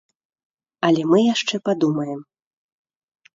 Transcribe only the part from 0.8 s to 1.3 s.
Але мы